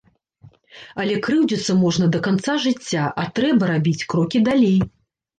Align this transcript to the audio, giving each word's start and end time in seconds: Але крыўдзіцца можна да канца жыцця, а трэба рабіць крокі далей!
Але 1.01 1.17
крыўдзіцца 1.25 1.75
можна 1.81 2.07
да 2.15 2.21
канца 2.27 2.55
жыцця, 2.63 3.03
а 3.25 3.27
трэба 3.41 3.69
рабіць 3.73 4.07
крокі 4.15 4.41
далей! 4.49 4.79